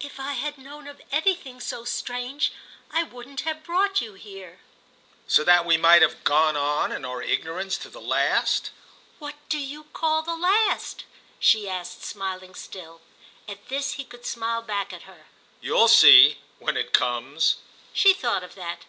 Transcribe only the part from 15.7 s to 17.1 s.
see—when it